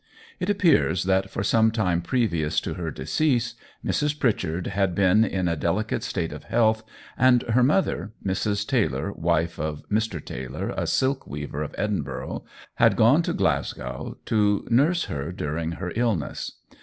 It 0.39 0.49
appears 0.49 1.03
that 1.03 1.29
for 1.29 1.43
some 1.43 1.69
time 1.69 2.01
previous 2.01 2.59
to 2.61 2.73
her 2.73 2.89
decease, 2.89 3.53
Mrs. 3.85 4.19
Pritchard 4.19 4.65
had 4.65 4.95
been 4.95 5.23
in 5.23 5.47
a 5.47 5.55
delicate 5.55 6.01
state 6.01 6.33
of 6.33 6.45
heath, 6.45 6.83
and 7.19 7.43
her 7.43 7.61
mother, 7.61 8.11
Mrs. 8.25 8.65
Taylor, 8.67 9.11
wife 9.11 9.59
of 9.59 9.87
Mr. 9.89 10.19
Taylor, 10.19 10.73
a 10.75 10.87
silk 10.87 11.27
weaver 11.27 11.61
of 11.61 11.75
Edinburgh, 11.77 12.43
had 12.77 12.95
gone 12.95 13.21
to 13.21 13.33
Glasgow 13.33 14.17
to 14.25 14.67
nurse 14.71 15.03
her 15.03 15.31
during 15.31 15.73
her 15.73 15.93
illness. 15.95 16.53